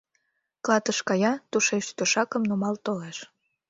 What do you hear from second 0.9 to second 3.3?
кая, тушеч тӧшакым нумал толеш.